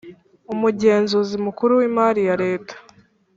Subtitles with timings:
[0.53, 2.75] Umugenzuzi Mukuru w Imari ya Leta